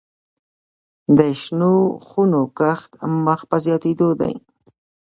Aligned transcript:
د 1.17 1.19
شنو 1.41 1.73
خونو 2.05 2.41
کښت 2.59 2.91
مخ 3.25 3.39
په 3.49 3.57
زیاتیدو 3.65 4.09
دی 4.21 4.33